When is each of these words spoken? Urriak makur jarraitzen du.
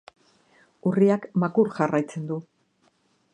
Urriak 0.91 1.27
makur 1.45 1.69
jarraitzen 1.77 2.27
du. 2.33 2.39